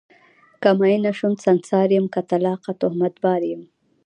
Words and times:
که 0.61 0.69
میینه 0.79 1.11
شوم 1.17 1.33
سنګسار 1.43 1.87
یم، 1.95 2.05
که 2.13 2.21
طلاقه 2.29 2.71
تهمت 2.81 3.13
بار 3.23 3.41
یم 3.51 3.61